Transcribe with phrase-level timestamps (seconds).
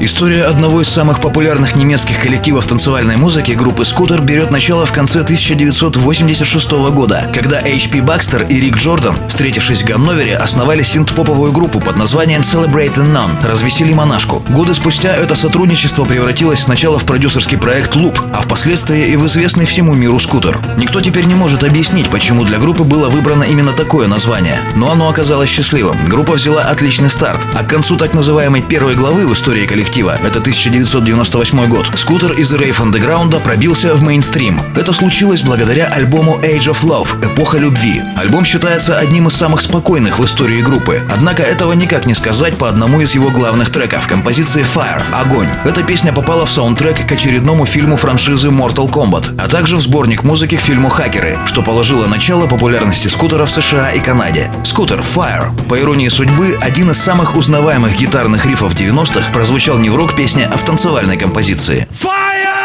[0.00, 5.22] История одного из самых популярных немецких коллективов танцевальной музыки группы «Скутер» берет начало в конце
[5.22, 8.00] 1986 года, когда H.P.
[8.02, 13.44] Бакстер и Рик Джордан, встретившись в Ганновере, основали синт-поповую группу под названием Celebrate the None
[13.44, 14.40] «Развесели монашку».
[14.50, 19.64] Годы спустя это сотрудничество превратилось сначала в продюсерский проект «Луп», а впоследствии и в известный
[19.64, 20.60] всему миру «Скутер».
[20.76, 25.08] Никто теперь не может объяснить, почему для группы было выбрано именно такое название, но оно
[25.08, 25.96] оказалось счастливым.
[26.06, 30.18] Группа взяла отличный старт, а к концу так называемой первой главы в истории коллектива коллектива.
[30.22, 31.90] Это 1998 год.
[31.94, 34.60] Скутер из рейв андеграунда пробился в мейнстрим.
[34.76, 38.02] Это случилось благодаря альбому Age of Love– Эпоха любви.
[38.16, 41.02] Альбом считается одним из самых спокойных в истории группы.
[41.10, 45.48] Однако этого никак не сказать по одному из его главных треков– композиции Fire– Огонь.
[45.64, 50.22] Эта песня попала в саундтрек к очередному фильму франшизы Mortal Kombat, а также в сборник
[50.22, 54.50] музыки к фильму «Хакеры», что положило начало популярности скутера в США и Канаде.
[54.64, 59.96] Скутер Fire, по иронии судьбы, один из самых узнаваемых гитарных рифов 90-х прозвучал не в
[59.96, 61.86] рок-песне, а в танцевальной композиции.
[61.90, 62.57] Fire!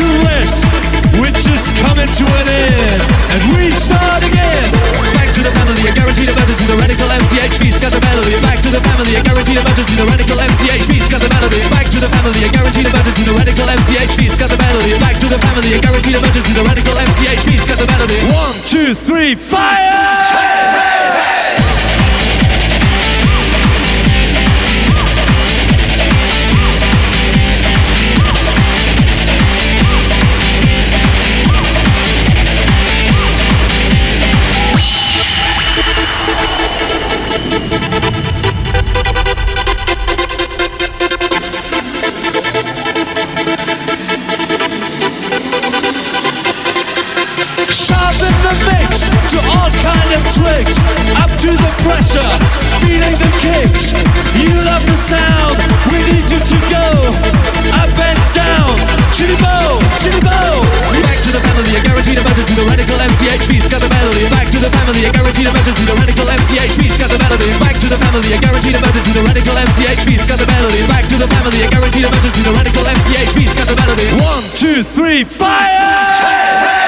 [0.00, 0.64] To rest,
[1.18, 3.00] which is coming to an end,
[3.34, 4.68] and we start again.
[5.18, 8.38] Back to the family, a guaranteed emergency, the radical MCHV, scat the melody.
[8.38, 11.60] Back to the family, a guaranteed emergency, the radical MCHV, scat the melody.
[11.68, 14.90] Back to the family, a guaranteed emergency, the radical MCHV, scat the melody.
[15.02, 18.18] Back to the family, a guaranteed emergency, the radical MCHV, scat the melody.
[18.30, 20.09] One, two, three, fire!
[50.40, 50.78] Twigs,
[51.18, 52.30] up to the pressure,
[52.80, 53.92] feeling the kicks.
[54.38, 55.58] You love the sound,
[55.90, 56.86] we need you to go
[57.76, 58.72] up and down.
[59.10, 60.62] Chitty bow, chitty bow.
[61.02, 62.54] Back to the family, a guaranteed emergency.
[62.54, 64.24] The radical MCHV, scat the melody.
[64.30, 65.84] Back to the family, a guaranteed emergency.
[65.84, 67.48] The radical MCHV, scat the melody.
[67.60, 69.12] Back to the family, a guaranteed emergency.
[69.12, 70.80] The radical MCHV, scat the melody.
[70.86, 72.40] Back to the family, a guaranteed emergency.
[72.42, 74.06] The radical MCHV, scat the melody.
[74.22, 75.68] One, two, three, fire!
[75.68, 76.79] Hey, hey!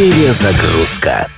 [0.00, 1.28] Перезагрузка.